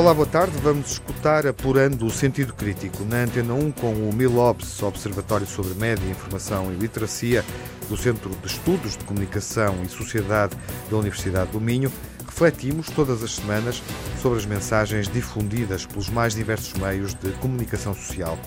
[0.00, 0.56] Olá, boa tarde.
[0.62, 6.08] Vamos escutar apurando o sentido crítico na Antena 1 com o MILOBS, Observatório sobre Média,
[6.08, 7.44] Informação e Literacia
[7.86, 10.56] do Centro de Estudos de Comunicação e Sociedade
[10.90, 11.92] da Universidade do Minho.
[12.24, 13.82] Refletimos todas as semanas
[14.22, 18.38] sobre as mensagens difundidas pelos mais diversos meios de comunicação social.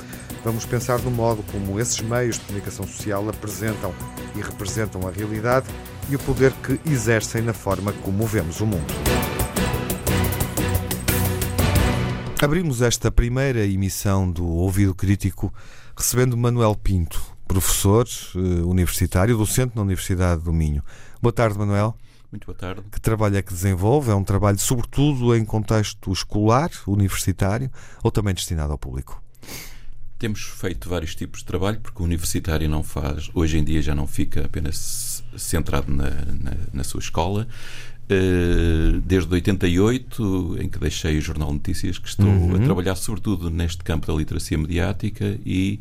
[0.44, 3.94] Vamos pensar no modo como esses meios de comunicação social apresentam
[4.36, 5.68] e representam a realidade
[6.10, 8.92] e o poder que exercem na forma como vemos o mundo.
[12.44, 15.54] Abrimos esta primeira emissão do Ouvido Crítico
[15.96, 20.84] recebendo Manuel Pinto, professor eh, universitário, docente na Universidade do Minho.
[21.22, 21.98] Boa tarde, Manuel.
[22.30, 22.84] Muito boa tarde.
[22.92, 24.12] Que trabalho é que desenvolve?
[24.12, 27.72] É um trabalho sobretudo em contexto escolar, universitário
[28.04, 29.24] ou também destinado ao público?
[30.20, 33.96] Temos feito vários tipos de trabalho, porque o universitário não faz, hoje em dia já
[33.96, 37.48] não fica apenas centrado na, na, na sua escola,
[39.04, 42.56] desde 88, em que deixei o Jornal Notícias, que estou uhum.
[42.56, 45.80] a trabalhar sobretudo neste campo da literacia mediática e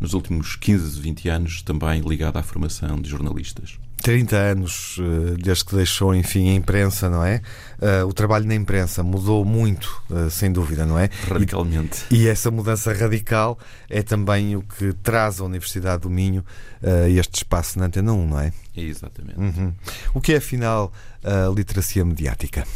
[0.00, 3.78] nos últimos 15, 20 anos também ligado à formação de jornalistas.
[4.04, 7.40] 30 anos eh, desde que deixou, enfim, a imprensa, não é?
[7.78, 11.08] Uh, o trabalho na imprensa mudou muito, uh, sem dúvida, não é?
[11.26, 12.04] Radicalmente.
[12.10, 16.44] E, e, essa mudança radical é também o que traz à Universidade do Minho
[16.82, 18.52] uh, este espaço na Antena 1, não é?
[18.76, 19.40] é exatamente.
[19.40, 19.72] Uhum.
[20.12, 22.66] O que é, afinal, a literacia mediática?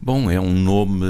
[0.00, 1.04] Bom, é um nome,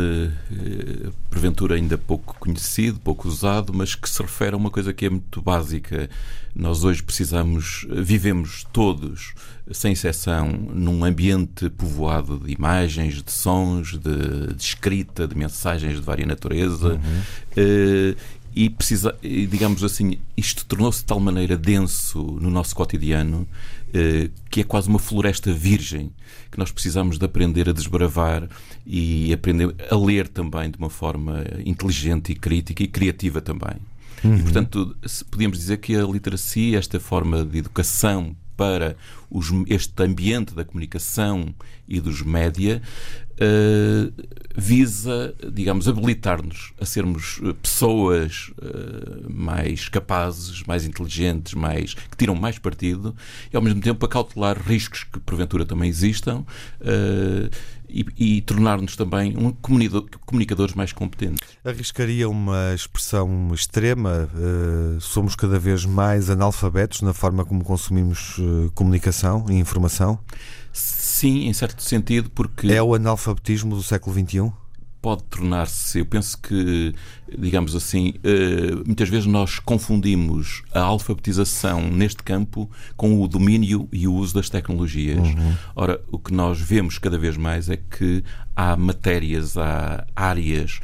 [0.51, 5.05] eh, porventura ainda pouco conhecido, pouco usado, mas que se refere a uma coisa que
[5.05, 6.09] é muito básica.
[6.55, 9.35] Nós hoje precisamos, vivemos todos,
[9.71, 16.01] sem exceção, num ambiente povoado de imagens, de sons, de, de escrita, de mensagens de
[16.01, 16.95] vária natureza.
[16.95, 17.23] Uhum.
[17.57, 18.17] Eh,
[18.59, 23.47] e precisa, digamos assim, isto tornou-se de tal maneira denso no nosso cotidiano
[23.95, 26.11] eh, que é quase uma floresta virgem
[26.51, 28.49] que nós precisamos de aprender a desbravar
[28.85, 33.77] e aprender a ler também de uma forma inteligente e crítica e criativa também.
[34.25, 34.39] Uhum.
[34.39, 34.97] E, portanto,
[35.31, 38.97] podíamos dizer que a literacia, esta forma de educação para
[39.31, 41.55] os, este ambiente da comunicação
[41.87, 42.83] e dos média
[43.35, 44.13] uh,
[44.57, 52.35] visa, digamos, habilitar-nos a sermos eh, pessoas uh, mais capazes, mais inteligentes, mais que tiram
[52.35, 53.15] mais partido
[53.53, 56.45] e ao mesmo tempo a cautelar riscos que porventura também existam.
[56.81, 57.49] Uh,
[57.89, 59.51] e, e tornar-nos também um
[60.27, 61.49] comunicadores mais competentes.
[61.65, 64.29] Arriscaria uma expressão extrema?
[64.35, 69.18] Uh, somos cada vez mais analfabetos na forma como consumimos uh, comunicação
[69.49, 70.19] e informação?
[70.73, 72.71] Sim, em certo sentido, porque.
[72.71, 74.53] É o analfabetismo do século XXI?
[75.01, 76.95] pode tornar-se, eu penso que,
[77.39, 84.09] digamos assim, eh, muitas vezes nós confundimos a alfabetização neste campo com o domínio e
[84.09, 85.29] o uso das tecnologias.
[85.29, 85.55] Uhum.
[85.77, 88.25] Ora, o que nós vemos cada vez mais é que
[88.57, 90.81] há matérias, há áreas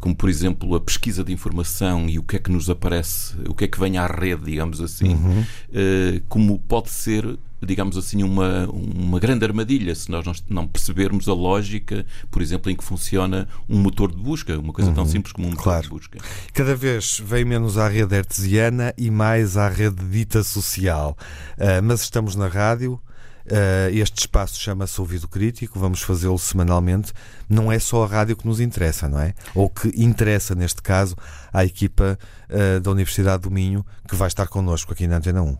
[0.00, 3.54] como por exemplo a pesquisa de informação e o que é que nos aparece, o
[3.54, 5.44] que é que vem à rede, digamos assim, uhum.
[5.72, 11.32] Eh, como pode ser digamos assim, uma, uma grande armadilha se nós não percebermos a
[11.32, 15.32] lógica, por exemplo, em que funciona um motor de busca, uma coisa uhum, tão simples
[15.32, 15.82] como um motor claro.
[15.84, 16.18] de busca.
[16.52, 21.16] Cada vem vem menos à rede artesiana e mais à rede dita social.
[21.56, 23.00] Uh, mas estamos na rádio.
[23.46, 27.12] Uh, este espaço chama-se Ouvido Crítico, vamos fazê-lo semanalmente.
[27.48, 29.34] Não é só a rádio que nos interessa, não é?
[29.54, 31.16] Ou que interessa, neste caso,
[31.52, 35.56] à equipa uh, da Universidade do Minho, que vai estar connosco aqui na Antena 1.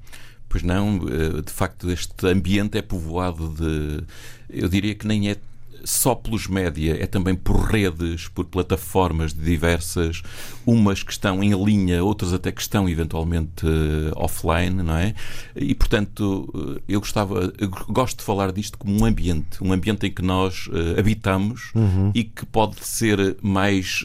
[0.52, 4.04] Pois não, eh, de facto, este ambiente é povoado de.
[4.50, 5.36] Eu diria que nem é
[5.84, 10.22] só pelos média, é também por redes, por plataformas diversas,
[10.66, 15.14] umas que estão em linha, outras até que estão eventualmente uh, offline, não é?
[15.56, 20.06] E portanto, uh, eu gostava, eu gosto de falar disto como um ambiente, um ambiente
[20.06, 22.10] em que nós uh, habitamos uhum.
[22.14, 24.04] e que pode ser mais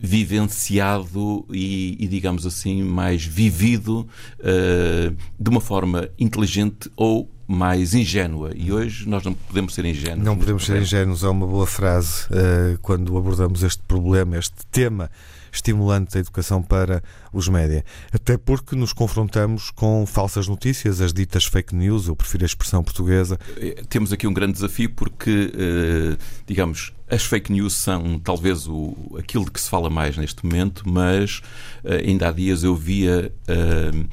[0.00, 4.08] vivenciado e, e, digamos assim, mais vivido
[4.38, 8.52] uh, de uma forma inteligente ou mais ingênua.
[8.54, 10.24] E hoje nós não podemos ser ingênuos.
[10.24, 15.10] Não podemos ser ingênuos, é uma boa frase uh, quando abordamos este problema, este tema
[15.52, 17.02] estimulante da educação para
[17.32, 17.84] os média.
[18.12, 22.84] Até porque nos confrontamos com falsas notícias, as ditas fake news, eu prefiro a expressão
[22.84, 23.36] portuguesa.
[23.56, 28.94] Eh, temos aqui um grande desafio porque, uh, digamos, as fake news são talvez o,
[29.18, 31.42] aquilo de que se fala mais neste momento, mas
[31.84, 34.08] uh, ainda há dias eu via uh,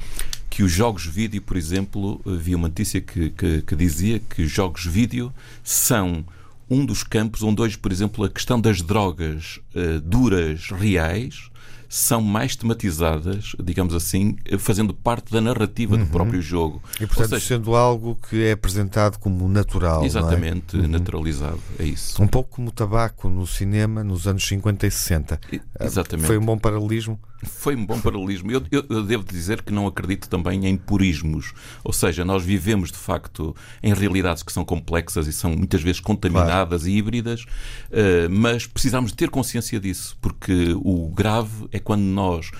[0.58, 4.50] que os jogos vídeo, por exemplo, havia uma notícia que, que, que dizia que os
[4.50, 5.32] jogos vídeo
[5.62, 6.24] são
[6.68, 11.48] um dos campos onde hoje, por exemplo, a questão das drogas uh, duras reais
[11.88, 16.04] são mais tematizadas, digamos assim, fazendo parte da narrativa uhum.
[16.04, 16.82] do próprio jogo.
[17.00, 20.04] E, portanto, seja, sendo algo que é apresentado como natural.
[20.04, 20.80] Exatamente, é?
[20.80, 20.88] uhum.
[20.88, 21.60] naturalizado.
[21.78, 22.22] É isso.
[22.22, 25.40] Um pouco como o tabaco no cinema nos anos 50 e 60.
[25.80, 26.26] Exatamente.
[26.26, 27.18] Foi um bom paralelismo?
[27.44, 28.50] Foi um bom paralelismo.
[28.50, 31.52] Eu, eu, eu, devo dizer que não acredito também em purismos.
[31.84, 36.00] Ou seja, nós vivemos de facto em realidades que são complexas e são muitas vezes
[36.00, 36.88] contaminadas claro.
[36.92, 42.50] e híbridas, uh, mas precisamos de ter consciência disso, porque o grave é quando nós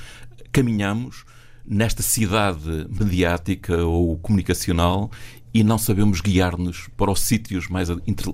[0.53, 1.25] caminhamos
[1.67, 5.11] nesta cidade mediática ou comunicacional
[5.53, 7.89] e não sabemos guiar-nos para os sítios mais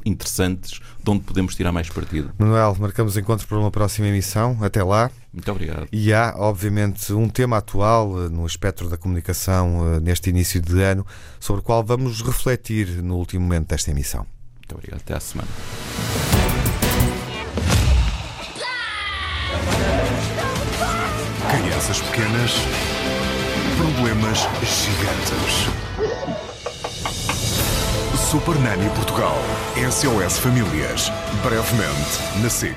[0.05, 2.33] interessantes de onde podemos tirar mais partido.
[2.39, 4.59] Manuel, marcamos encontros para uma próxima emissão.
[4.61, 5.11] Até lá.
[5.33, 5.89] Muito obrigado.
[5.93, 10.81] E há, obviamente, um tema atual eh, no espectro da comunicação eh, neste início de
[10.83, 11.07] ano,
[11.41, 14.27] sobre o qual vamos refletir no último momento desta emissão.
[14.59, 15.01] Muito obrigado.
[15.01, 15.49] Até à semana.
[21.85, 22.53] Pequenas,
[23.77, 25.69] problemas gigantes.
[28.31, 29.37] Super Nani Portugal.
[29.77, 31.13] SOS Famílias.
[31.43, 32.75] Brevemente na SIC.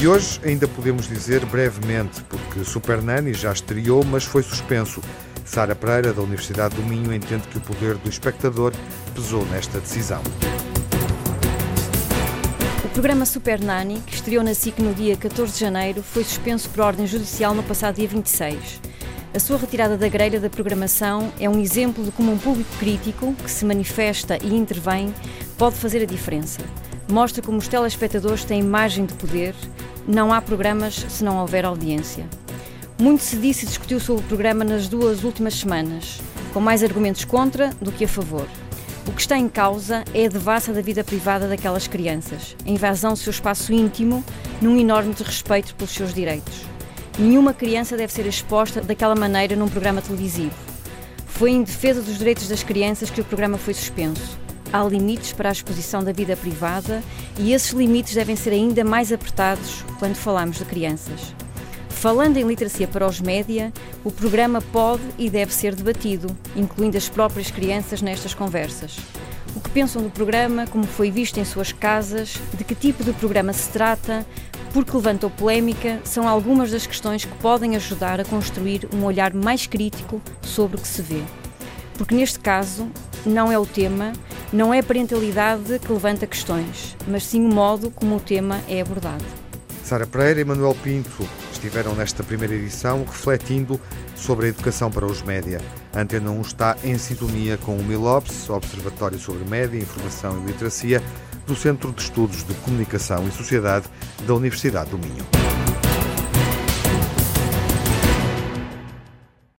[0.00, 5.00] E hoje ainda podemos dizer brevemente, porque Super Nani já estreou, mas foi suspenso.
[5.44, 8.72] Sara Pereira, da Universidade do Minho, entende que o poder do espectador
[9.14, 10.22] pesou nesta decisão.
[12.96, 16.80] Programa Super Nani, que estreou na SIC no dia 14 de janeiro, foi suspenso por
[16.80, 18.80] ordem judicial no passado dia 26.
[19.34, 23.34] A sua retirada da grelha da programação é um exemplo de como um público crítico,
[23.34, 25.12] que se manifesta e intervém,
[25.58, 26.62] pode fazer a diferença.
[27.06, 29.54] Mostra como os telespectadores têm margem de poder.
[30.08, 32.26] Não há programas se não houver audiência.
[32.98, 36.18] Muito se disse e discutiu sobre o programa nas duas últimas semanas,
[36.50, 38.48] com mais argumentos contra do que a favor.
[39.06, 43.12] O que está em causa é a devassa da vida privada daquelas crianças, a invasão
[43.12, 44.24] do seu espaço íntimo,
[44.60, 46.62] num enorme desrespeito pelos seus direitos.
[47.16, 50.54] Nenhuma criança deve ser exposta daquela maneira num programa televisivo.
[51.24, 54.38] Foi em defesa dos direitos das crianças que o programa foi suspenso.
[54.72, 57.00] Há limites para a exposição da vida privada
[57.38, 61.32] e esses limites devem ser ainda mais apertados quando falamos de crianças.
[61.96, 63.72] Falando em literacia para os média,
[64.04, 68.98] o programa pode e deve ser debatido, incluindo as próprias crianças nestas conversas.
[69.56, 73.14] O que pensam do programa, como foi visto em suas casas, de que tipo de
[73.14, 74.26] programa se trata,
[74.74, 79.66] porque levantou polémica, são algumas das questões que podem ajudar a construir um olhar mais
[79.66, 81.22] crítico sobre o que se vê.
[81.94, 82.88] Porque neste caso,
[83.24, 84.12] não é o tema,
[84.52, 88.82] não é a parentalidade que levanta questões, mas sim o modo como o tema é
[88.82, 89.24] abordado.
[89.82, 91.26] Sara Pereira e Manuel Pinto
[91.56, 93.80] estiveram nesta primeira edição refletindo
[94.14, 95.60] sobre a educação para os média.
[95.94, 101.02] A Antena 1 está em sintonia com o MILOPS, Observatório sobre Média, Informação e Literacia,
[101.46, 103.86] do Centro de Estudos de Comunicação e Sociedade
[104.26, 105.45] da Universidade do Minho.